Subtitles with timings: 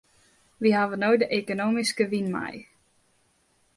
[0.61, 2.55] Wy hawwe no de ekonomyske wyn mei.